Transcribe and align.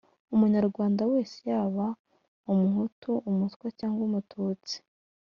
umunyarwanda 0.35 1.01
wese 1.11 1.37
yaba 1.51 1.85
umuhutu, 2.51 3.11
umutwa 3.29 3.67
cyanga 3.77 4.01
umututsi 4.07 4.75